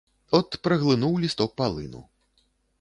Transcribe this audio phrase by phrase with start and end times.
[0.37, 2.05] От праглынуў лісток палыну.